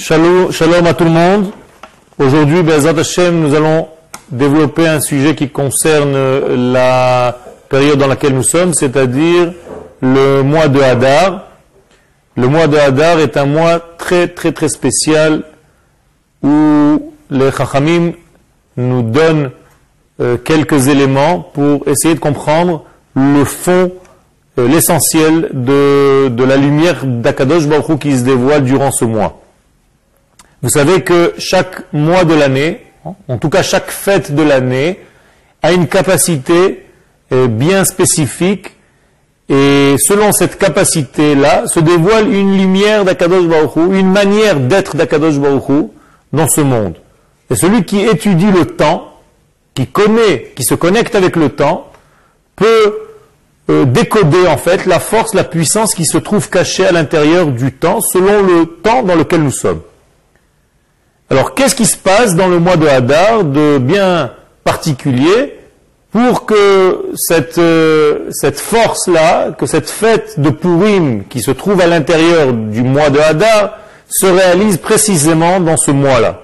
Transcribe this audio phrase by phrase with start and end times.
[0.00, 1.50] Shalom, à tout le monde.
[2.18, 3.88] Aujourd'hui, Bezat Hashem, nous allons
[4.30, 6.16] développer un sujet qui concerne
[6.72, 7.36] la
[7.68, 9.52] période dans laquelle nous sommes, c'est-à-dire
[10.00, 11.48] le mois de Hadar.
[12.34, 15.42] Le mois de Hadar est un mois très très très spécial
[16.42, 18.12] où les Chachamim
[18.78, 19.50] nous donnent
[20.22, 23.92] euh, quelques éléments pour essayer de comprendre le fond,
[24.58, 29.39] euh, l'essentiel de, la lumière d'Akadosh Baruch qui se dévoile durant ce mois.
[30.62, 32.84] Vous savez que chaque mois de l'année,
[33.28, 35.00] en tout cas chaque fête de l'année,
[35.62, 36.84] a une capacité
[37.32, 38.72] euh, bien spécifique
[39.48, 45.88] et selon cette capacité-là se dévoile une lumière d'Akadosh Baruch une manière d'être d'Akadosh Baruch
[46.32, 46.96] dans ce monde.
[47.50, 49.14] Et celui qui étudie le temps,
[49.74, 51.90] qui connaît, qui se connecte avec le temps,
[52.54, 52.98] peut
[53.70, 57.72] euh, décoder en fait la force, la puissance qui se trouve cachée à l'intérieur du
[57.72, 59.80] temps selon le temps dans lequel nous sommes.
[61.30, 64.32] Alors, qu'est-ce qui se passe dans le mois de Hadar de bien
[64.64, 65.56] particulier
[66.10, 71.86] pour que cette, euh, cette force-là, que cette fête de Purim qui se trouve à
[71.86, 73.78] l'intérieur du mois de Hadar
[74.08, 76.40] se réalise précisément dans ce mois-là?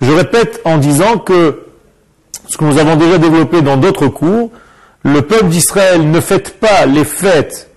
[0.00, 1.64] Je répète en disant que
[2.46, 4.50] ce que nous avons déjà développé dans d'autres cours,
[5.02, 7.68] le peuple d'Israël ne fête pas les fêtes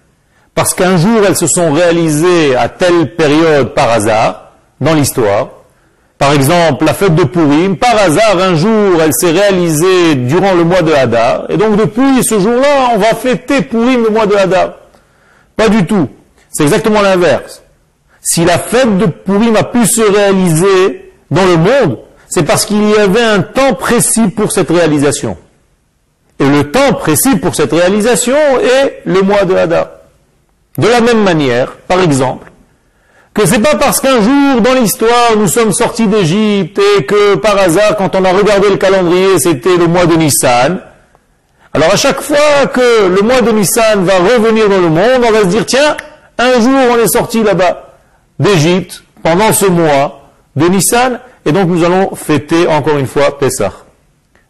[0.54, 5.50] parce qu'un jour elles se sont réalisées à telle période par hasard dans l'histoire,
[6.22, 10.64] par exemple, la fête de Purim, par hasard, un jour, elle s'est réalisée durant le
[10.64, 14.36] mois de Hadar, et donc depuis ce jour-là, on va fêter Purim le mois de
[14.36, 14.76] Hadar.
[15.56, 16.08] Pas du tout.
[16.52, 17.64] C'est exactement l'inverse.
[18.22, 21.98] Si la fête de Purim a pu se réaliser dans le monde,
[22.30, 25.38] c'est parce qu'il y avait un temps précis pour cette réalisation.
[26.38, 29.88] Et le temps précis pour cette réalisation est le mois de Hadar.
[30.78, 32.51] De la même manière, par exemple,
[33.34, 37.58] que c'est pas parce qu'un jour dans l'histoire nous sommes sortis d'Égypte et que par
[37.58, 40.82] hasard quand on a regardé le calendrier c'était le mois de Nissan.
[41.74, 45.32] Alors à chaque fois que le mois de Nissan va revenir dans le monde, on
[45.32, 45.96] va se dire tiens,
[46.38, 47.96] un jour on est sorti là-bas
[48.40, 53.72] d'Égypte pendant ce mois de Nissan et donc nous allons fêter encore une fois Pessah.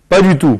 [0.09, 0.59] Pas du tout.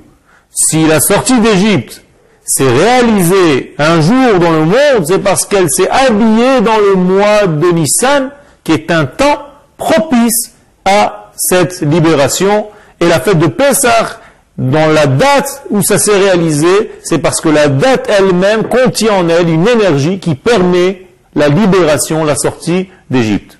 [0.52, 2.04] Si la sortie d'Égypte
[2.52, 7.48] s'est réalisée un jour dans le monde, c'est parce qu'elle s'est habillée dans le mois
[7.48, 8.30] de Nissan,
[8.66, 9.48] qui est un temps
[9.78, 10.52] propice
[10.84, 12.68] à cette libération.
[13.00, 14.20] Et la fête de Pessah,
[14.58, 19.30] dans la date où ça s'est réalisé, c'est parce que la date elle-même contient en
[19.30, 23.60] elle une énergie qui permet la libération, la sortie d'Égypte.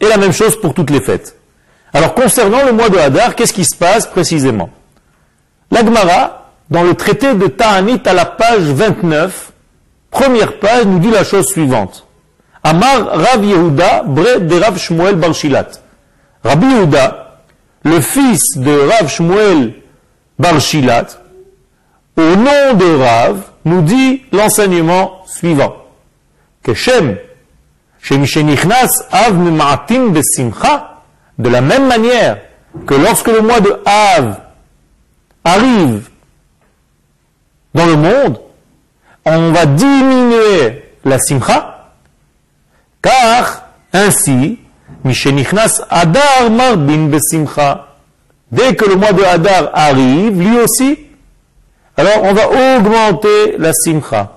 [0.00, 1.36] Et la même chose pour toutes les fêtes.
[1.92, 4.70] Alors concernant le mois de Hadar, qu'est-ce qui se passe précisément?
[5.70, 6.39] L'Agmara,
[6.70, 9.52] dans le traité de Ta'anit à la page 29,
[10.10, 12.06] première page, nous dit la chose suivante.
[12.62, 15.68] Amar Rav Yehuda, bre de Rav Shmuel Barshilat.
[16.44, 17.40] Rabbi Yehuda,
[17.84, 19.74] le fils de Rav Shmuel
[20.38, 21.06] Barshilat,
[22.16, 25.76] au nom de Rav, nous dit l'enseignement suivant.
[26.62, 27.16] Que Shem,
[29.12, 29.36] Av
[31.38, 32.38] de la même manière
[32.86, 34.40] que lorsque le mois de Av
[35.44, 36.09] arrive
[37.74, 38.40] dans le monde,
[39.24, 41.92] on va diminuer la simcha,
[43.02, 44.58] car ainsi,
[45.04, 47.86] Mishenichnas Adar Marbin Besimcha.
[48.50, 50.98] Dès que le mois de Adar arrive, lui aussi,
[51.96, 54.36] alors on va augmenter la simcha.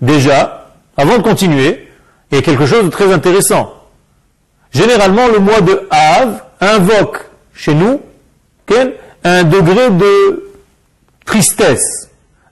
[0.00, 1.88] Déjà, avant de continuer,
[2.30, 3.74] il y a quelque chose de très intéressant.
[4.72, 8.00] Généralement, le mois de Av invoque chez nous
[9.22, 10.53] un degré de
[11.24, 12.10] tristesse,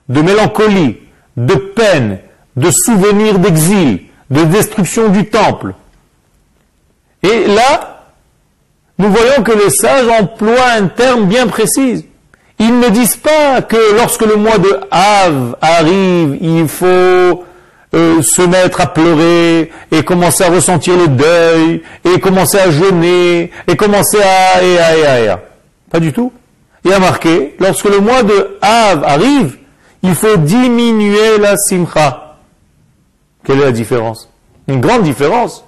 [0.09, 0.97] de mélancolie,
[1.37, 2.19] de peine,
[2.55, 5.73] de souvenirs d'exil, de destruction du temple.
[7.23, 8.05] Et là,
[8.97, 12.07] nous voyons que les sages emploient un terme bien précis.
[12.59, 17.43] Ils ne disent pas que lorsque le mois de Av arrive, il faut
[17.95, 23.51] euh, se mettre à pleurer et commencer à ressentir le deuil et commencer à jeûner
[23.67, 25.39] et commencer à et à et à, et à.
[25.91, 26.31] Pas du tout
[26.85, 29.57] il a marqué, lorsque le mois de Av arrive,
[30.01, 32.37] il faut diminuer la simcha.
[33.43, 34.29] Quelle est la différence?
[34.67, 35.65] Une grande différence.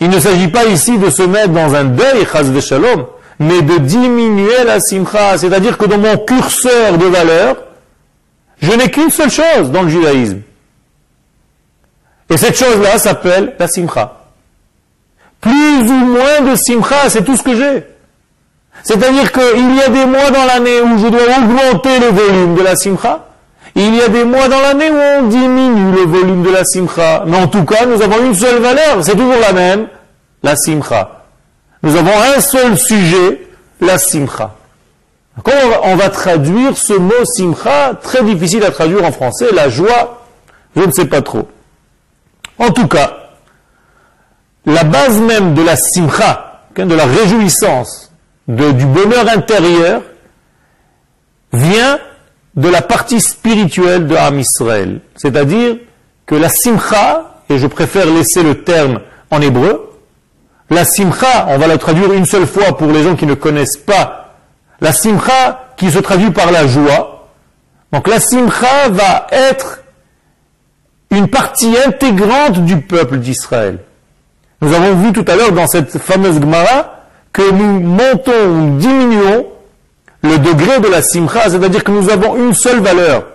[0.00, 3.06] Il ne s'agit pas ici de se mettre dans un deuil, chas shalom,
[3.38, 5.38] mais de diminuer la simcha.
[5.38, 7.56] C'est-à-dire que dans mon curseur de valeur,
[8.60, 10.40] je n'ai qu'une seule chose dans le judaïsme.
[12.28, 14.24] Et cette chose-là s'appelle la simcha.
[15.40, 17.84] Plus ou moins de simcha, c'est tout ce que j'ai.
[18.82, 22.62] C'est-à-dire qu'il y a des mois dans l'année où je dois augmenter le volume de
[22.62, 23.26] la simcha,
[23.76, 27.24] Il y a des mois dans l'année où on diminue le volume de la simcha.
[27.26, 29.86] Mais en tout cas, nous avons une seule valeur, c'est toujours la même,
[30.42, 31.24] la simcha.
[31.82, 33.48] Nous avons un seul sujet,
[33.80, 34.54] la simcha.
[35.42, 37.94] Comment on va traduire ce mot simcha?
[38.02, 39.46] Très difficile à traduire en français.
[39.52, 40.24] La joie,
[40.76, 41.48] je ne sais pas trop.
[42.58, 43.16] En tout cas,
[44.66, 48.09] la base même de la simcha, de la réjouissance,
[48.50, 50.02] du bonheur intérieur,
[51.52, 51.98] vient
[52.54, 55.00] de la partie spirituelle de Ham Israël.
[55.16, 55.76] C'est-à-dire
[56.26, 59.00] que la simcha, et je préfère laisser le terme
[59.30, 59.90] en hébreu,
[60.68, 63.76] la simcha, on va la traduire une seule fois pour les gens qui ne connaissent
[63.76, 64.36] pas,
[64.80, 67.28] la simcha qui se traduit par la joie.
[67.92, 69.80] Donc la simcha va être
[71.10, 73.78] une partie intégrante du peuple d'Israël.
[74.60, 76.99] Nous avons vu tout à l'heure dans cette fameuse Gemara
[77.32, 79.46] que nous montons ou diminuons
[80.22, 83.26] le degré de la simcha, c'est-à-dire que nous avons une seule valeur.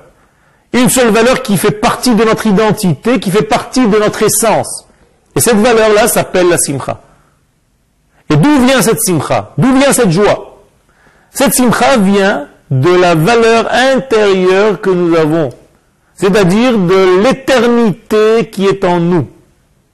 [0.73, 4.85] Une seule valeur qui fait partie de notre identité, qui fait partie de notre essence.
[5.35, 7.01] Et cette valeur-là s'appelle la simcha.
[8.29, 9.53] Et d'où vient cette simcha?
[9.57, 10.61] D'où vient cette joie?
[11.31, 15.49] Cette simcha vient de la valeur intérieure que nous avons,
[16.15, 19.27] c'est-à-dire de l'éternité qui est en nous.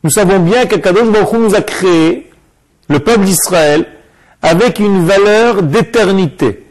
[0.04, 2.31] Nous savons bien qu'Akadosh Baruch nous a créé,
[2.92, 3.86] le peuple d'Israël,
[4.42, 6.66] avec une valeur d'éternité.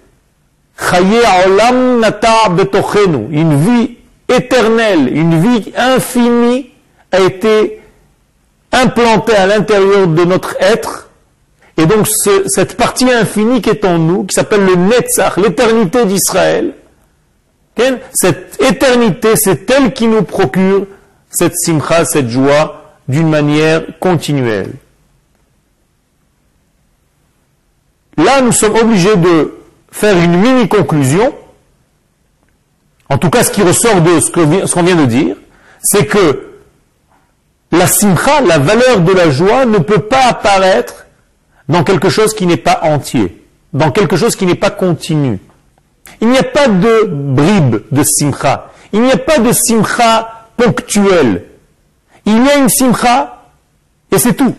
[3.30, 3.96] Une vie
[4.28, 6.70] éternelle, une vie infinie
[7.12, 7.80] a été
[8.72, 11.10] implantée à l'intérieur de notre être.
[11.76, 12.06] Et donc
[12.46, 16.74] cette partie infinie qui est en nous, qui s'appelle le Netzach, l'éternité d'Israël,
[18.12, 20.86] cette éternité, c'est elle qui nous procure
[21.30, 22.76] cette simcha, cette joie,
[23.08, 24.72] d'une manière continuelle.
[28.24, 29.54] Là, nous sommes obligés de
[29.90, 31.34] faire une mini-conclusion.
[33.08, 35.36] En tout cas, ce qui ressort de ce qu'on vient de dire,
[35.82, 36.50] c'est que
[37.72, 41.06] la simcha, la valeur de la joie, ne peut pas apparaître
[41.68, 45.38] dans quelque chose qui n'est pas entier, dans quelque chose qui n'est pas continu.
[46.20, 48.70] Il n'y a pas de bribe de simcha.
[48.92, 51.44] Il n'y a pas de simcha ponctuelle.
[52.26, 53.44] Il y a une simcha
[54.12, 54.54] et c'est tout.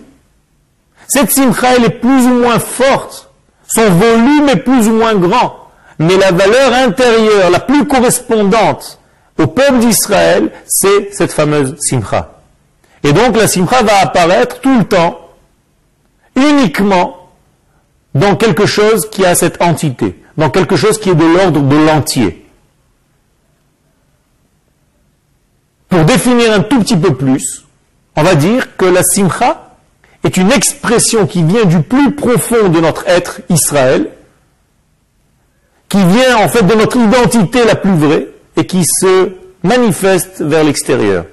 [1.07, 3.30] Cette simcha, elle est plus ou moins forte.
[3.73, 5.55] Son volume est plus ou moins grand.
[5.99, 8.99] Mais la valeur intérieure, la plus correspondante
[9.37, 12.41] au peuple d'Israël, c'est cette fameuse simcha.
[13.03, 15.19] Et donc la simcha va apparaître tout le temps,
[16.35, 17.29] uniquement
[18.13, 21.75] dans quelque chose qui a cette entité, dans quelque chose qui est de l'ordre de
[21.77, 22.45] l'entier.
[25.87, 27.65] Pour définir un tout petit peu plus,
[28.15, 29.70] on va dire que la simcha
[30.23, 34.09] est une expression qui vient du plus profond de notre être Israël,
[35.89, 39.31] qui vient en fait de notre identité la plus vraie et qui se
[39.63, 41.25] manifeste vers l'extérieur.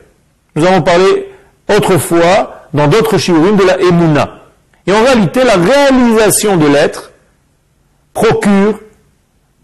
[0.57, 1.29] Nous avons parlé
[1.69, 4.39] autrefois dans d'autres shiurim de la emuna.
[4.87, 7.13] Et en réalité, la réalisation de l'être
[8.15, 8.81] procure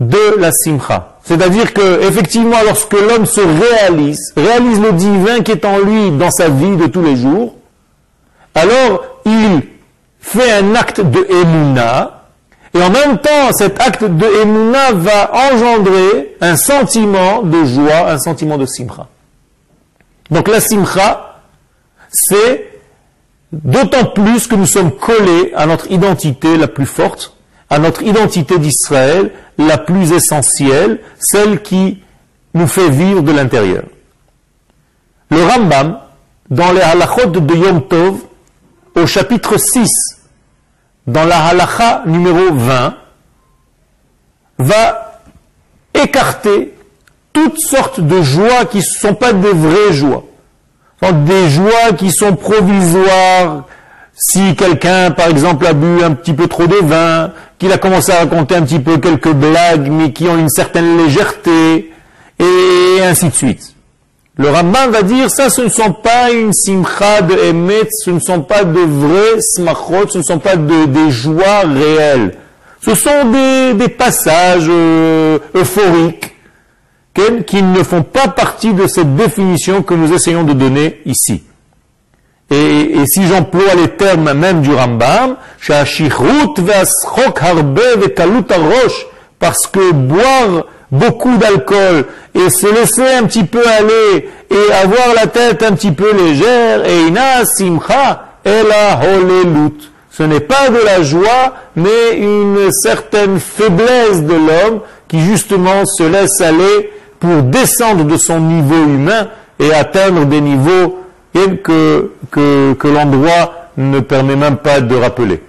[0.00, 1.18] de la simcha.
[1.24, 6.30] C'est-à-dire que, effectivement, lorsque l'homme se réalise, réalise le divin qui est en lui dans
[6.30, 7.54] sa vie de tous les jours,
[8.54, 9.62] alors il
[10.20, 12.24] fait un acte de émouna,
[12.74, 18.18] et en même temps, cet acte de émouna va engendrer un sentiment de joie, un
[18.18, 19.06] sentiment de simcha.
[20.30, 21.40] Donc la simcha,
[22.10, 22.80] c'est
[23.52, 27.36] d'autant plus que nous sommes collés à notre identité la plus forte,
[27.70, 32.02] à notre identité d'Israël, la plus essentielle, celle qui
[32.54, 33.84] nous fait vivre de l'intérieur.
[35.30, 35.98] Le Rambam,
[36.50, 38.16] dans les halachot de Yom Tov,
[38.96, 39.88] au chapitre 6,
[41.06, 42.94] dans la halacha numéro 20,
[44.58, 45.20] va
[45.92, 46.74] écarter
[47.32, 50.24] toutes sortes de joies qui ne sont pas des vraies joies.
[51.02, 53.64] des joies qui sont provisoires,
[54.14, 58.12] si quelqu'un, par exemple, a bu un petit peu trop de vin, qu'il a commencé
[58.12, 61.92] à raconter un petit peu quelques blagues, mais qui ont une certaine légèreté,
[62.38, 63.73] et ainsi de suite.
[64.36, 68.18] Le Ramban va dire, ça, ce ne sont pas une simcha de Emet, ce ne
[68.18, 72.36] sont pas de vrais smachot, ce ne sont pas de, des joies réelles.
[72.80, 76.34] Ce sont des, des passages euh, euphoriques
[77.46, 81.44] qui ne font pas partie de cette définition que nous essayons de donner ici.
[82.50, 85.36] Et, si j'emploie les termes même du Rambam,
[89.38, 95.26] parce que boire beaucoup d'alcool et se laisser un petit peu aller et avoir la
[95.26, 99.90] tête un petit peu légère, et ina simcha ela holelut.
[100.10, 106.04] Ce n'est pas de la joie, mais une certaine faiblesse de l'homme qui justement se
[106.04, 111.00] laisse aller pour descendre de son niveau humain et atteindre des niveaux
[111.64, 115.42] que, que, l'endroit ne permet même pas de rappeler.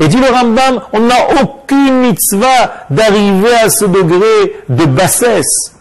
[0.00, 5.74] Et dit le Rambam, on n'a aucune mitzvah d'arriver à ce degré de bassesse.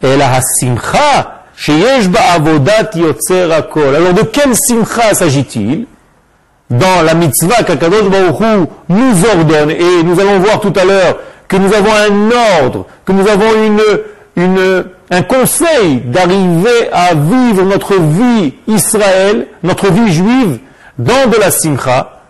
[0.00, 5.86] Et la simcha, alors de quelle simcha s'agit-il?
[6.70, 11.18] Dans la mitzvah qu'Akadosh Baruch nous ordonne, et nous allons voir tout à l'heure
[11.48, 13.52] que nous avons un ordre, que nous avons
[14.36, 20.58] une, un conseil d'arriver à vivre notre vie Israël, notre vie juive,
[20.98, 22.21] dans de la simcha,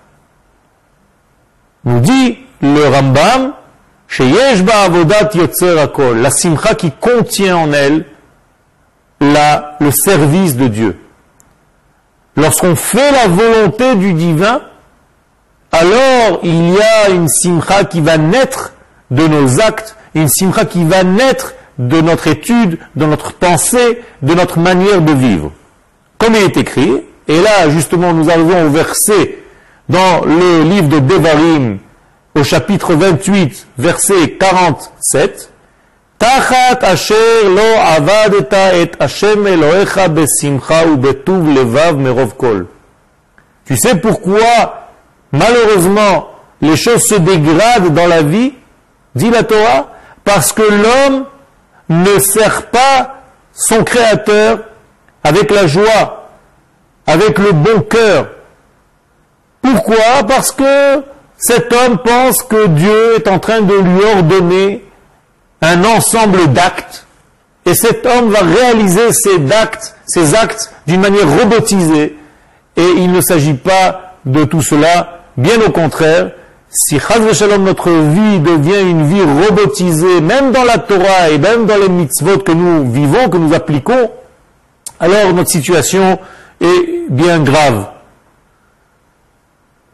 [1.84, 3.54] nous dit le Rambam,
[6.16, 8.04] la simcha qui contient en elle
[9.20, 10.98] le service de Dieu.
[12.36, 14.60] Lorsqu'on fait la volonté du divin,
[15.70, 18.72] alors il y a une simcha qui va naître
[19.10, 24.34] de nos actes, une simcha qui va naître de notre étude, de notre pensée, de
[24.34, 25.52] notre manière de vivre.
[26.18, 29.38] Comme il est écrit, et là justement nous arrivons au verset
[29.88, 31.78] dans le livre de Devarim,
[32.34, 35.52] au chapitre 28, verset 47,
[36.18, 38.90] Tachat asher lo avadeta et
[40.08, 40.84] besimcha.
[43.64, 44.88] Tu sais pourquoi,
[45.32, 48.54] malheureusement, les choses se dégradent dans la vie,
[49.16, 49.88] dit la Torah,
[50.22, 51.24] parce que l'homme
[51.88, 53.22] ne sert pas
[53.52, 54.60] son Créateur
[55.24, 56.28] avec la joie,
[57.06, 58.28] avec le bon cœur.
[59.62, 60.25] Pourquoi?
[60.28, 61.02] Parce que
[61.38, 64.85] cet homme pense que Dieu est en train de lui ordonner
[65.61, 67.07] un ensemble d'actes,
[67.64, 72.16] et cet homme va réaliser ces actes, d'une manière robotisée,
[72.76, 76.33] et il ne s'agit pas de tout cela, bien au contraire,
[76.75, 81.76] si Shalom, notre vie devient une vie robotisée, même dans la Torah et même dans
[81.76, 84.11] les mitzvot que nous vivons, que nous appliquons,
[84.99, 86.19] alors notre situation
[86.61, 87.87] est bien grave.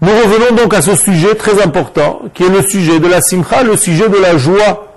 [0.00, 3.62] Nous revenons donc à ce sujet très important, qui est le sujet de la simcha,
[3.62, 4.94] le sujet de la joie.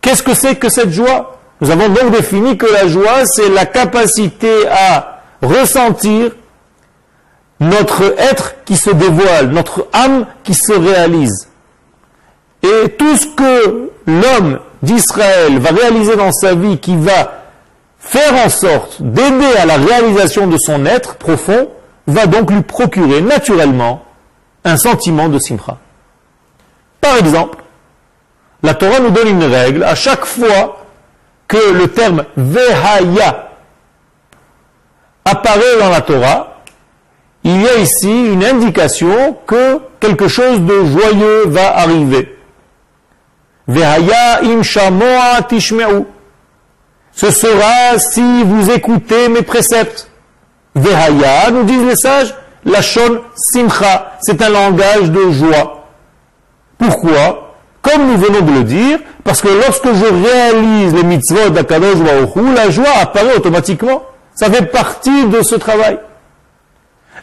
[0.00, 1.38] Qu'est-ce que c'est que cette joie?
[1.60, 6.32] Nous avons donc défini que la joie, c'est la capacité à ressentir
[7.60, 11.48] notre être qui se dévoile, notre âme qui se réalise.
[12.64, 17.42] Et tout ce que l'homme d'Israël va réaliser dans sa vie, qui va
[18.00, 21.68] faire en sorte d'aider à la réalisation de son être profond,
[22.06, 24.04] va donc lui procurer naturellement
[24.64, 25.78] un sentiment de simcha.
[27.00, 27.58] Par exemple,
[28.62, 30.84] la Torah nous donne une règle à chaque fois
[31.48, 33.50] que le terme vehaya
[35.24, 36.60] apparaît dans la Torah,
[37.44, 42.38] il y a ici une indication que quelque chose de joyeux va arriver.
[43.66, 44.62] Vehaya im
[45.48, 46.04] tishme'u.
[47.12, 50.08] Ce sera si vous écoutez mes préceptes.
[50.74, 55.84] Vehaya, nous disent les sages, Lachon Simcha, c'est un langage de joie.
[56.78, 57.54] Pourquoi?
[57.82, 61.98] Comme nous venons de le dire, parce que lorsque je réalise les mitzvot d'Akadosh
[62.54, 64.02] la joie apparaît automatiquement.
[64.34, 65.98] Ça fait partie de ce travail.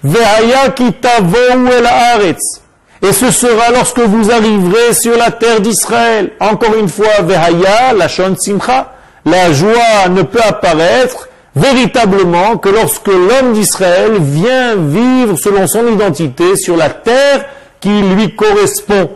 [0.03, 2.61] Vehaya el haaretz.
[3.01, 6.31] Et ce sera lorsque vous arriverez sur la terre d'Israël.
[6.39, 8.93] Encore une fois, Vehaya, Lachon Simcha.
[9.25, 16.55] La joie ne peut apparaître véritablement que lorsque l'homme d'Israël vient vivre selon son identité
[16.55, 17.45] sur la terre
[17.79, 19.09] qui lui correspond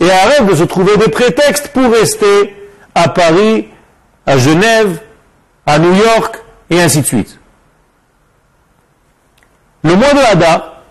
[0.00, 2.56] et arrête de se trouver des prétextes pour rester
[2.94, 3.68] à Paris,
[4.26, 5.00] à Genève,
[5.66, 7.38] à New York et ainsi de suite.
[9.82, 10.82] Le mois de Hadar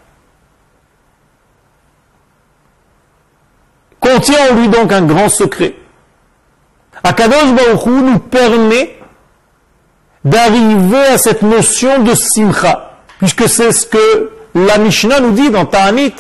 [4.00, 5.75] contient en lui donc un grand secret.
[7.03, 8.98] Akadosh Baruch nous permet
[10.25, 15.65] d'arriver à cette notion de simcha, puisque c'est ce que la Mishnah nous dit dans
[15.65, 16.13] Ta'anit.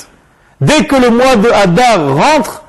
[0.61, 2.63] Dès que le mois de Hadar rentre,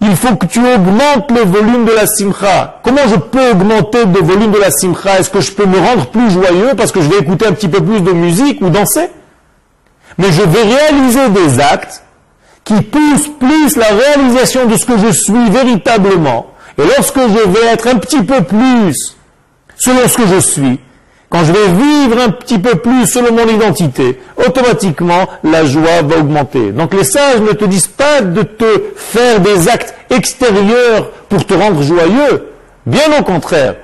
[0.00, 2.80] il faut que tu augmentes le volume de la simcha.
[2.82, 5.20] Comment je peux augmenter le volume de la simcha?
[5.20, 7.68] Est-ce que je peux me rendre plus joyeux parce que je vais écouter un petit
[7.68, 9.10] peu plus de musique ou danser?
[10.18, 12.02] Mais je vais réaliser des actes
[12.64, 16.48] qui poussent plus la réalisation de ce que je suis véritablement.
[16.78, 19.16] Et lorsque je vais être un petit peu plus
[19.84, 20.78] selon ce que je suis,
[21.28, 26.18] quand je vais vivre un petit peu plus selon mon identité, automatiquement la joie va
[26.18, 26.70] augmenter.
[26.70, 31.54] Donc les sages ne te disent pas de te faire des actes extérieurs pour te
[31.54, 32.48] rendre joyeux.
[32.86, 33.74] Bien au contraire.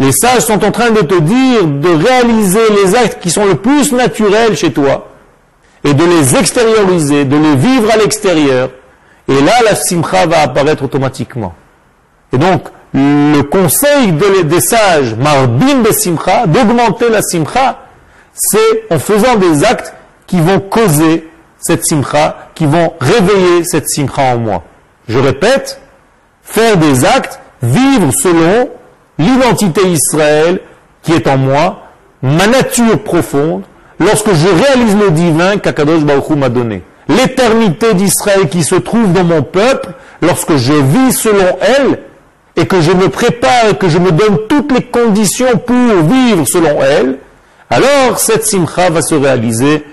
[0.00, 3.56] Les sages sont en train de te dire de réaliser les actes qui sont le
[3.56, 5.08] plus naturels chez toi
[5.84, 8.70] et de les extérioriser, de les vivre à l'extérieur
[9.28, 11.54] Et là, la simcha va apparaître automatiquement.
[12.32, 12.62] Et donc,
[12.94, 17.80] le conseil des sages, marbim de simcha, d'augmenter la simcha,
[18.34, 19.94] c'est en faisant des actes
[20.26, 21.28] qui vont causer
[21.60, 24.62] cette simcha, qui vont réveiller cette simcha en moi.
[25.08, 25.80] Je répète,
[26.42, 28.70] faire des actes, vivre selon
[29.18, 30.60] l'identité Israël
[31.02, 31.82] qui est en moi,
[32.22, 33.62] ma nature profonde,
[33.98, 36.82] lorsque je réalise le divin qu'Akadosh Baruch m'a donné.
[37.08, 39.88] L'éternité d'Israël qui se trouve dans mon peuple,
[40.20, 41.98] lorsque je vis selon elle,
[42.58, 46.82] et que je me prépare que je me donne toutes les conditions pour vivre selon
[46.82, 47.18] elle,
[47.70, 49.84] alors cette simcha va se réaliser,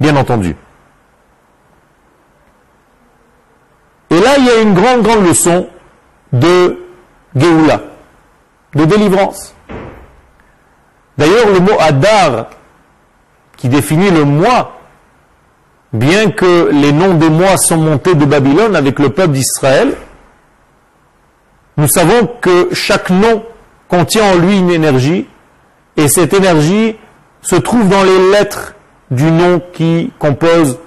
[0.00, 0.56] bien entendu.
[4.08, 5.68] Et là, il y a une grande, grande leçon
[6.32, 6.78] de
[7.36, 7.82] Géoula,
[8.74, 9.54] de délivrance.
[11.18, 12.46] D'ailleurs, le mot Adar,
[13.56, 14.80] qui définit le mois,
[15.92, 19.94] bien que les noms des mois sont montés de Babylone avec le peuple d'Israël,
[21.76, 23.44] nous savons que chaque nom
[23.88, 25.26] contient en lui une énergie,
[25.96, 26.96] et cette énergie
[27.42, 28.74] se trouve dans les lettres
[29.10, 30.78] du nom qui compose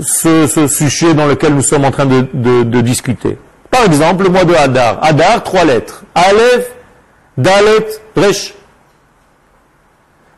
[0.00, 3.38] ce, sujet dans lequel nous sommes en train de, discuter.
[3.70, 4.98] Par exemple, le mois de Hadar.
[5.02, 6.02] Hadar, trois lettres.
[6.14, 6.70] Aleph,
[7.36, 8.54] Dalet, Resh.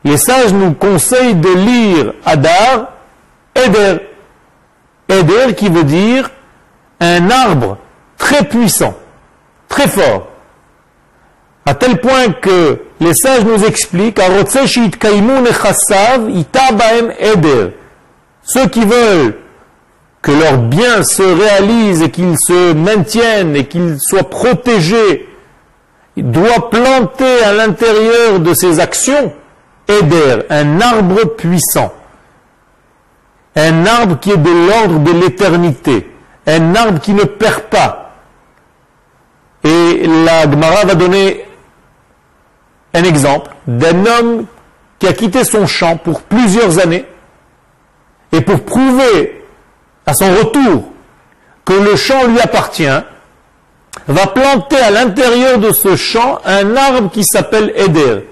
[0.03, 2.91] Les sages nous conseillent de lire Hadar,
[3.55, 3.99] Eder.
[5.09, 6.29] Eder qui veut dire
[6.99, 7.77] un arbre
[8.17, 8.95] très puissant,
[9.73, 10.27] très fort.
[11.65, 14.21] À tel point que les sages nous expliquent,
[18.43, 19.35] ceux qui veulent
[20.21, 25.27] que leurs biens se réalisent et qu'ils se maintiennent et qu'ils soient protégés,
[26.15, 29.33] doivent planter à l'intérieur de ces actions
[29.87, 31.91] Eder, un arbre puissant,
[33.55, 36.09] un arbre qui est de l'ordre de l'éternité,
[36.45, 38.02] un arbre qui ne perd pas.
[40.01, 41.45] Et la Gemara va donner
[42.93, 44.45] un exemple d'un homme
[44.99, 47.05] qui a quitté son champ pour plusieurs années
[48.31, 49.43] et pour prouver
[50.05, 50.83] à son retour
[51.65, 52.99] que le champ lui appartient,
[54.07, 58.27] va planter à l'intérieur de ce champ un arbre qui s'appelle Eder.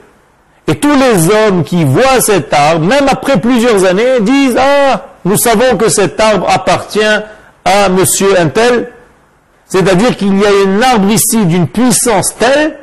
[0.68, 5.38] Et tous les hommes qui voient cet arbre, même après plusieurs années, disent Ah, nous
[5.38, 7.00] savons que cet arbre appartient
[7.66, 8.92] à monsieur un tel.
[9.72, 12.78] C'est-à-dire qu'il y a un arbre ici d'une puissance telle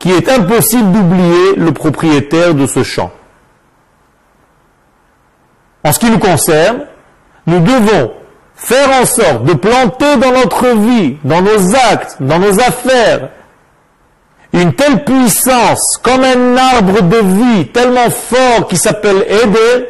[0.00, 3.12] qu'il est impossible d'oublier le propriétaire de ce champ.
[5.84, 6.80] En ce qui nous concerne,
[7.46, 8.10] nous devons
[8.56, 13.28] faire en sorte de planter dans notre vie, dans nos actes, dans nos affaires,
[14.52, 19.86] une telle puissance, comme un arbre de vie tellement fort qui s'appelle aider,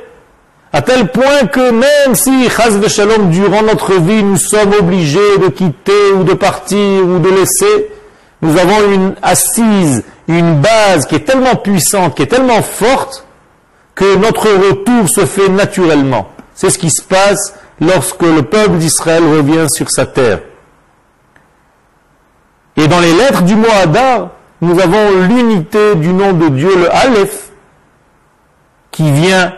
[0.73, 5.49] à tel point que même si, chas shalom, durant notre vie, nous sommes obligés de
[5.49, 7.91] quitter ou de partir ou de laisser,
[8.43, 13.27] nous avons une assise, une base qui est tellement puissante, qui est tellement forte,
[13.97, 16.29] que notre retour se fait naturellement.
[16.55, 20.41] C'est ce qui se passe lorsque le peuple d'Israël revient sur sa terre.
[22.77, 24.31] Et dans les lettres du Adar,
[24.61, 27.51] nous avons l'unité du nom de Dieu, le Aleph,
[28.91, 29.53] qui vient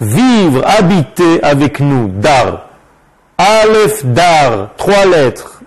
[0.00, 2.66] vivre, habiter avec nous, Dar.
[3.36, 5.60] Aleph, Dar, trois lettres.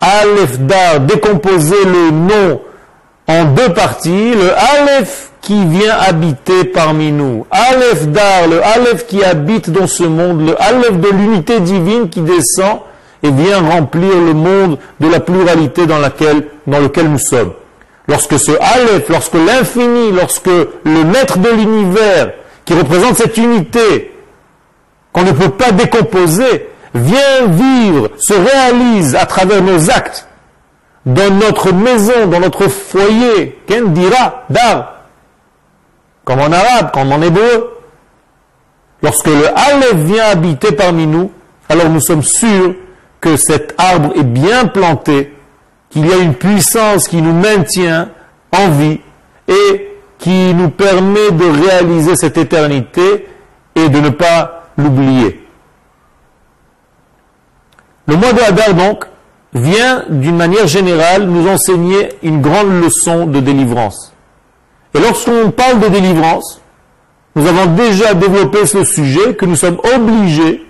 [0.00, 2.60] Aleph, Dar, décomposer le nom
[3.28, 4.34] en deux parties.
[4.34, 7.46] Le Aleph qui vient habiter parmi nous.
[7.50, 12.20] Aleph Dar, le Aleph qui habite dans ce monde, le Aleph de l'unité divine qui
[12.20, 12.80] descend
[13.22, 17.52] et vient remplir le monde de la pluralité dans, laquelle, dans lequel nous sommes.
[18.08, 22.32] Lorsque ce Aleph, lorsque l'infini, lorsque le maître de l'univers,
[22.64, 24.12] qui représente cette unité,
[25.12, 30.28] qu'on ne peut pas décomposer, vient vivre, se réalise à travers nos actes,
[31.04, 35.02] dans notre maison, dans notre foyer, qu'en dira, dar,
[36.24, 37.78] comme en arabe, comme en hébreu.
[39.02, 41.32] Lorsque le Aleph vient habiter parmi nous,
[41.68, 42.74] alors nous sommes sûrs
[43.20, 45.34] que cet arbre est bien planté,
[45.90, 48.10] qu'il y a une puissance qui nous maintient
[48.52, 49.00] en vie
[49.48, 49.91] et
[50.22, 53.26] qui nous permet de réaliser cette éternité
[53.74, 55.44] et de ne pas l'oublier.
[58.06, 59.04] Le mois de Hadar, donc,
[59.52, 64.12] vient d'une manière générale nous enseigner une grande leçon de délivrance.
[64.94, 66.60] Et lorsqu'on parle de délivrance,
[67.34, 70.64] nous avons déjà développé ce sujet que nous sommes obligés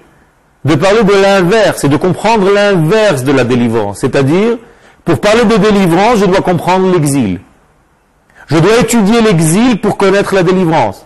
[0.65, 3.99] de parler de l'inverse et de comprendre l'inverse de la délivrance.
[3.99, 4.57] C'est-à-dire,
[5.05, 7.41] pour parler de délivrance, je dois comprendre l'exil.
[8.47, 11.05] Je dois étudier l'exil pour connaître la délivrance.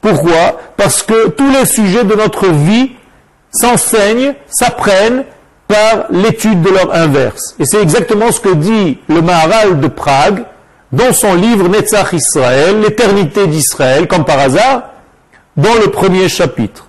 [0.00, 0.58] Pourquoi?
[0.76, 2.92] Parce que tous les sujets de notre vie
[3.50, 5.24] s'enseignent, s'apprennent
[5.68, 7.56] par l'étude de leur inverse.
[7.58, 10.44] Et c'est exactement ce que dit le Maharal de Prague
[10.92, 14.82] dans son livre Netzach Israël, l'éternité d'Israël, comme par hasard,
[15.56, 16.88] dans le premier chapitre.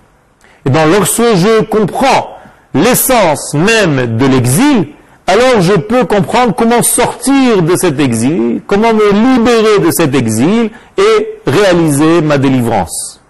[0.64, 2.36] Et dans lorsque je comprends
[2.74, 4.88] l'essence même de l'exil,
[5.28, 10.70] alors je peux comprendre comment sortir de cet exil, comment me libérer de cet exil
[10.96, 13.20] et réaliser ma délivrance.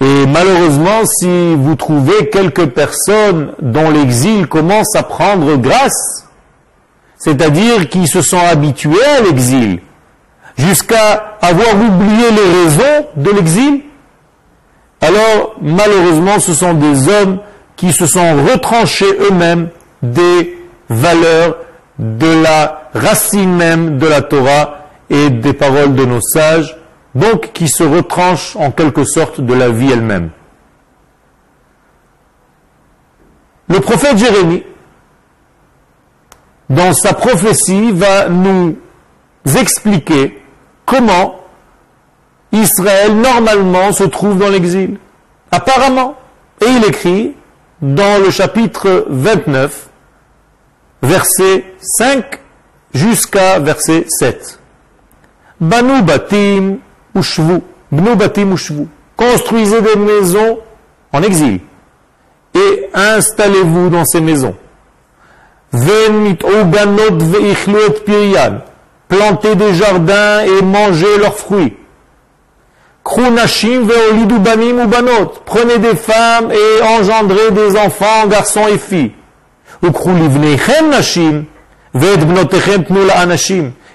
[0.00, 6.26] Et malheureusement, si vous trouvez quelques personnes dont l'exil commence à prendre grâce,
[7.16, 9.78] c'est-à-dire qui se sont habitués à l'exil,
[10.58, 13.82] jusqu'à avoir oublié les raisons de l'exil,
[15.00, 17.38] alors malheureusement ce sont des hommes
[17.76, 19.68] qui se sont retranchés eux-mêmes
[20.02, 20.58] des
[20.88, 21.56] valeurs
[21.98, 26.76] de la racine même de la Torah et des paroles de nos sages,
[27.14, 30.30] donc qui se retranchent en quelque sorte de la vie elle-même.
[33.68, 34.62] Le prophète Jérémie,
[36.68, 38.76] dans sa prophétie, va nous
[39.58, 40.42] expliquer
[40.84, 41.40] comment
[42.52, 44.98] Israël normalement se trouve dans l'exil.
[45.50, 46.16] Apparemment.
[46.60, 47.35] Et il écrit
[47.82, 49.88] dans le chapitre 29,
[51.02, 52.40] verset 5
[52.94, 54.58] jusqu'à verset 7.
[55.60, 56.78] Banu batim
[57.14, 57.60] ushvu.
[57.90, 58.86] Bnu batim ushvu.
[59.16, 60.58] Construisez des maisons
[61.12, 61.60] en exil
[62.54, 64.56] et installez-vous dans ces maisons.
[69.08, 71.76] Planter des jardins et manger leurs fruits.
[75.44, 79.12] Prenez des femmes et engendrez des enfants, garçons et filles.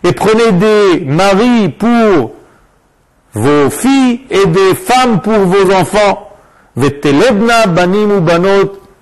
[0.03, 2.31] Et prenez des maris pour
[3.33, 6.29] vos filles et des femmes pour vos enfants.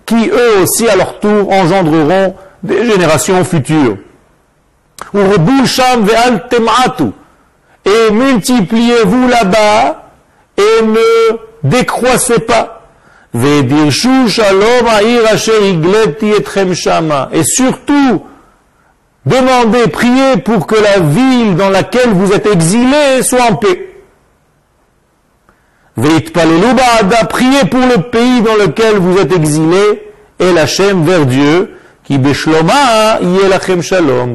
[0.05, 3.97] Qui eux aussi à leur tour engendreront des générations futures.
[7.89, 10.11] Et multipliez-vous là-bas
[10.57, 12.81] et ne décroissez pas.
[13.33, 13.69] Et
[17.43, 18.25] surtout,
[19.25, 23.85] demandez, priez pour que la ville dans laquelle vous êtes exilés soit en paix.
[27.29, 30.03] Priez pour le pays dans lequel vous êtes exilés
[30.39, 31.75] et la chaîne vers Dieu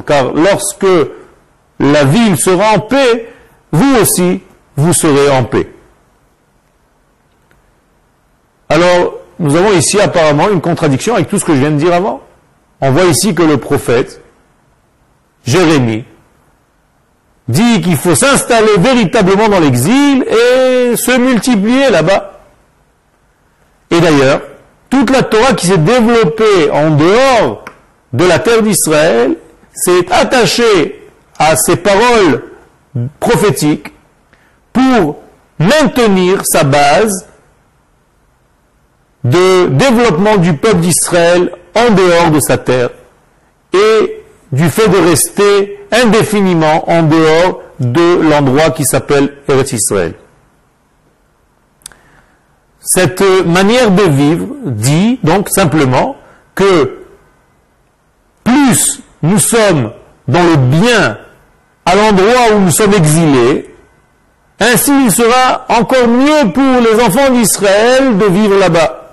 [0.06, 0.86] car lorsque
[1.80, 3.33] la ville sera en paix,
[3.74, 4.40] vous aussi,
[4.76, 5.68] vous serez en paix.
[8.68, 11.92] Alors, nous avons ici apparemment une contradiction avec tout ce que je viens de dire
[11.92, 12.22] avant.
[12.80, 14.20] On voit ici que le prophète,
[15.44, 16.04] Jérémie,
[17.48, 22.42] dit qu'il faut s'installer véritablement dans l'exil et se multiplier là-bas.
[23.90, 24.40] Et d'ailleurs,
[24.88, 27.64] toute la Torah qui s'est développée en dehors
[28.12, 29.36] de la terre d'Israël
[29.74, 31.10] s'est attachée
[31.40, 32.53] à ces paroles
[33.20, 33.92] prophétiques
[34.72, 35.18] pour
[35.58, 37.26] maintenir sa base
[39.24, 42.90] de développement du peuple d'Israël en dehors de sa terre
[43.72, 50.14] et du fait de rester indéfiniment en dehors de l'endroit qui s'appelle Eretz Israël.
[52.80, 56.16] Cette manière de vivre dit donc simplement
[56.54, 56.98] que
[58.44, 59.90] plus nous sommes
[60.28, 61.18] dans le bien
[61.86, 63.74] à l'endroit où nous sommes exilés,
[64.60, 69.12] ainsi il sera encore mieux pour les enfants d'Israël de vivre là-bas.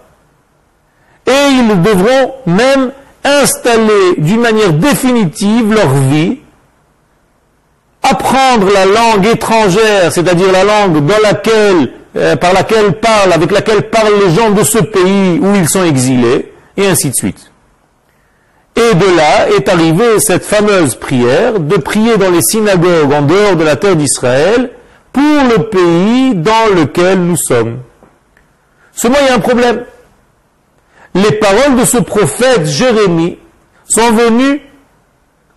[1.28, 2.92] Et ils devront même
[3.24, 6.40] installer d'une manière définitive leur vie,
[8.04, 13.90] apprendre la langue étrangère, c'est-à-dire la langue dans laquelle, euh, par laquelle parlent, avec laquelle
[13.90, 17.51] parlent les gens de ce pays où ils sont exilés, et ainsi de suite.
[18.76, 23.56] Et de là est arrivée cette fameuse prière de prier dans les synagogues en dehors
[23.56, 24.72] de la terre d'Israël
[25.12, 27.80] pour le pays dans lequel nous sommes.
[28.94, 29.84] Seulement, il y a un problème.
[31.14, 33.38] Les paroles de ce prophète Jérémie
[33.86, 34.62] sont venues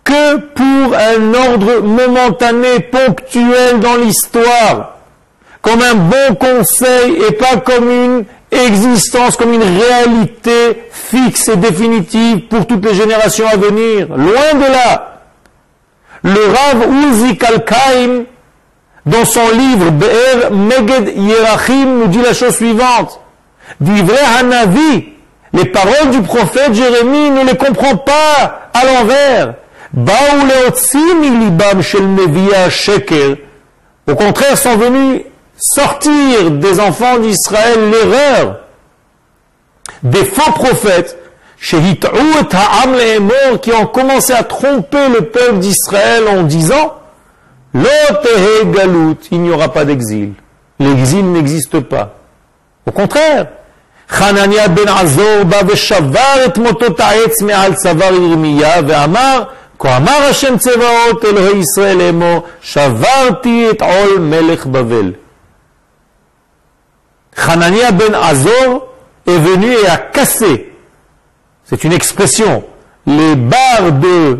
[0.03, 4.97] que pour un ordre momentané, ponctuel dans l'histoire,
[5.61, 8.25] comme un bon conseil et pas comme une
[8.55, 14.07] existence comme une réalité fixe et définitive pour toutes les générations à venir.
[14.09, 15.21] Loin de là.
[16.23, 18.23] Le Rav Uzi Kalkaim,
[19.05, 23.19] dans son livre Be'er Meged Yerachim, nous dit la chose suivante.
[23.79, 25.09] Divrei Hanavi,
[25.53, 29.53] les paroles du prophète Jérémie ne les comprend pas à l'envers.
[34.07, 35.21] Au contraire, sont venus
[35.56, 38.60] sortir des enfants d'Israël l'erreur.
[40.02, 41.18] des faux prophètes,
[43.62, 46.94] qui ont commencé à tromper le peuple d'Israël en disant
[47.74, 50.32] galut, il n'y aura pas d'exil.
[50.78, 52.14] L'exil n'existe pas.
[52.86, 53.46] Au contraire,
[54.10, 59.42] חנניה ben Azor בא ושבר את מוטות העץ מעל צוואר ירמיה ואמר
[59.78, 65.12] כה אמר השם צבאות אלוהי ישראל לאמור שברתי את עול מלך בבל.
[67.35, 68.87] Hanania ben Azor
[69.27, 70.71] est venu et a cassé,
[71.63, 72.63] c'est une expression,
[73.05, 74.39] les barres de,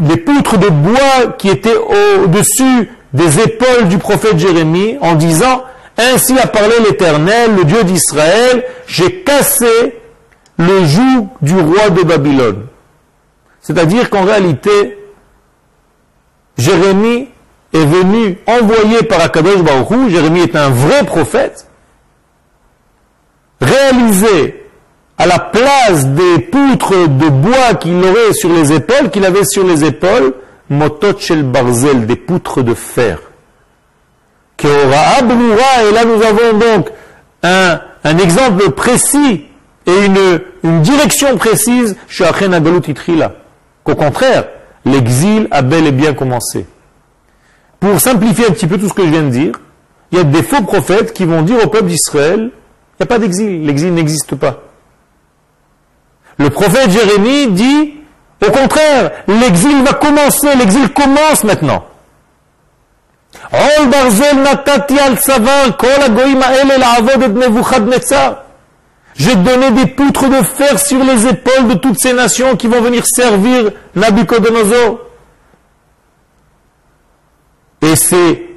[0.00, 5.64] les poutres de bois qui étaient au-dessus des épaules du prophète Jérémie en disant,
[5.96, 10.00] ainsi a parlé l'Éternel, le Dieu d'Israël, j'ai cassé
[10.58, 12.66] le joug du roi de Babylone.
[13.60, 14.98] C'est-à-dire qu'en réalité,
[16.56, 17.28] Jérémie
[17.72, 21.66] est venu envoyé par Akadosh Baruch Jérémie est un vrai prophète,
[23.60, 24.66] réalisé
[25.18, 29.66] à la place des poutres de bois qu'il aurait sur les épaules, qu'il avait sur
[29.66, 30.34] les épaules,
[30.70, 33.18] motot shel barzel, des poutres de fer.
[34.62, 36.90] Et là nous avons donc
[37.42, 39.46] un, un exemple précis
[39.86, 42.24] et une, une direction précise chez
[43.84, 44.44] Qu'au contraire,
[44.84, 46.66] l'exil a bel et bien commencé.
[47.78, 49.54] Pour simplifier un petit peu tout ce que je viens de dire,
[50.12, 52.50] il y a des faux prophètes qui vont dire au peuple d'Israël,
[53.00, 54.60] n'y a pas d'exil, l'exil n'existe pas.
[56.38, 57.94] Le prophète Jérémie dit,
[58.46, 61.84] au contraire, l'exil va commencer, l'exil commence maintenant.
[69.16, 72.80] J'ai donné des poutres de fer sur les épaules de toutes ces nations qui vont
[72.80, 75.00] venir servir Nabucodonosor.
[77.82, 78.49] Et c'est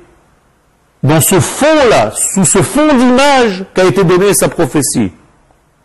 [1.03, 5.11] dans ce fond-là, sous ce fond d'image, qu'a été donnée sa prophétie.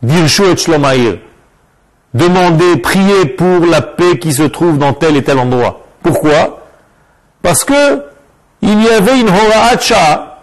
[0.00, 1.18] Dirshu et Shlomaïr.
[2.14, 5.84] Demander, prier pour la paix qui se trouve dans tel et tel endroit.
[6.02, 6.62] Pourquoi?
[7.42, 8.02] Parce que
[8.62, 10.38] il y avait une hora'acha,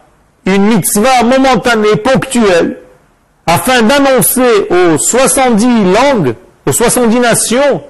[0.46, 2.80] une mitzvah momentanée, ponctuelle,
[3.48, 6.36] afin d'annoncer aux 70 langues,
[6.66, 7.84] aux 70 nations,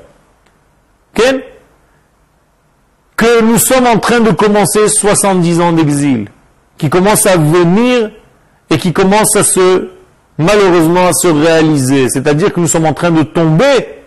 [3.16, 6.28] que nous sommes en train de commencer 70 ans d'exil,
[6.78, 8.12] qui commence à venir
[8.70, 9.90] et qui commence à se,
[10.38, 12.10] malheureusement, à se réaliser.
[12.10, 14.04] C'est-à-dire que nous sommes en train de tomber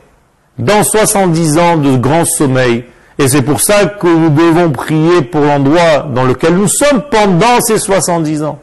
[0.58, 2.84] dans 70 ans de grand sommeil.
[3.18, 7.60] Et c'est pour ça que nous devons prier pour l'endroit dans lequel nous sommes pendant
[7.60, 8.58] ces 70 ans.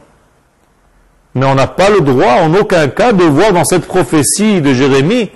[1.34, 4.74] Mais on n'a pas le droit en aucun cas de voir dans cette prophétie de
[4.74, 5.30] Jérémie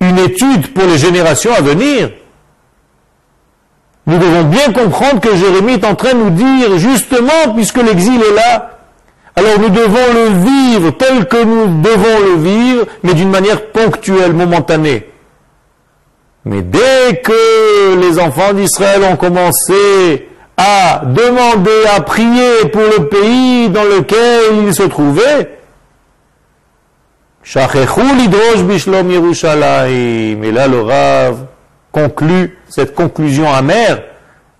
[0.00, 2.10] une étude pour les générations à venir.
[4.06, 8.20] Nous devons bien comprendre que Jérémie est en train de nous dire, justement, puisque l'exil
[8.20, 8.78] est là,
[9.36, 14.32] alors nous devons le vivre tel que nous devons le vivre, mais d'une manière ponctuelle,
[14.32, 15.06] momentanée.
[16.44, 23.68] Mais dès que les enfants d'Israël ont commencé à demander, à prier pour le pays
[23.68, 25.58] dans lequel ils se trouvaient,
[30.52, 30.80] là le
[31.92, 34.02] conclut cette conclusion amère.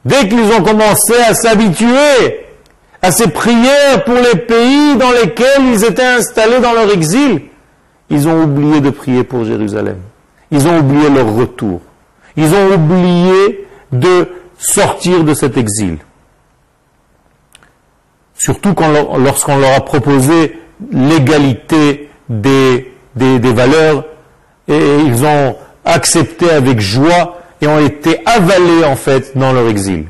[0.04, 2.46] Dès qu'ils ont commencé à s'habituer
[3.02, 7.42] à ces prières pour les pays dans lesquels ils étaient installés dans leur exil,
[8.08, 9.98] ils ont oublié de prier pour Jérusalem.
[10.50, 11.80] Ils ont oublié leur retour.
[12.36, 15.98] Ils ont oublié de sortir de cet exil.
[18.34, 18.74] Surtout
[19.18, 20.58] lorsqu'on leur a proposé
[20.92, 24.04] l'égalité des, des, des valeurs,
[24.66, 25.56] et ils ont
[25.90, 30.06] accepté avec joie et ont été avalés en fait dans leur exil.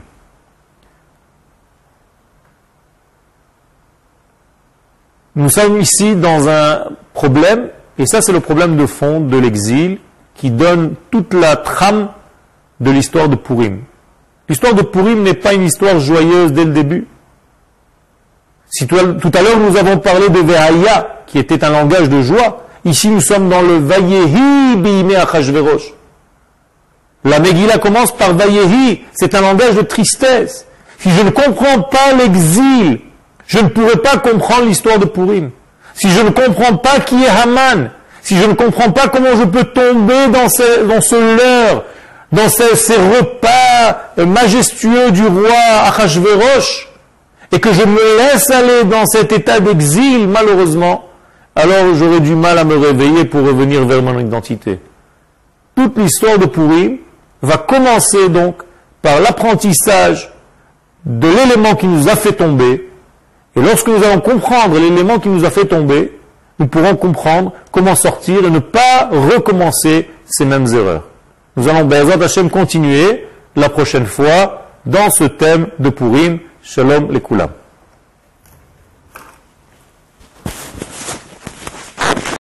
[5.36, 9.98] Nous sommes ici dans un problème, et ça c'est le problème de fond de l'exil,
[10.34, 12.08] qui donne toute la trame
[12.80, 13.82] de l'histoire de Purim.
[14.48, 17.06] L'histoire de Purim n'est pas une histoire joyeuse dès le début.
[18.88, 23.08] Tout à l'heure nous avons parlé de Vehaya, qui était un langage de joie, ici
[23.08, 25.92] nous sommes dans le Vayehi Bime Achashverosh.
[27.24, 30.66] La Megillah commence par Vayehi, c'est un langage de tristesse.
[30.98, 33.00] Si je ne comprends pas l'exil,
[33.46, 35.50] je ne pourrai pas comprendre l'histoire de Purim.
[35.94, 37.90] Si je ne comprends pas qui est Haman,
[38.22, 41.84] si je ne comprends pas comment je peux tomber dans ce, dans ce leurre,
[42.32, 45.50] dans ces, repas majestueux du roi
[45.88, 46.88] Achashverosh,
[47.52, 51.10] et que je me laisse aller dans cet état d'exil, malheureusement,
[51.54, 54.78] alors j'aurai du mal à me réveiller pour revenir vers mon identité.
[55.74, 56.98] Toute l'histoire de Purim
[57.42, 58.62] va commencer donc
[59.02, 60.32] par l'apprentissage
[61.04, 62.90] de l'élément qui nous a fait tomber,
[63.56, 66.18] et lorsque nous allons comprendre l'élément qui nous a fait tomber,
[66.58, 71.04] nous pourrons comprendre comment sortir et ne pas recommencer ces mêmes erreurs.
[71.56, 76.38] Nous allons, Bezat Hashem, continuer la prochaine fois dans ce thème de Purim.
[76.62, 77.48] Shalom les Koulam.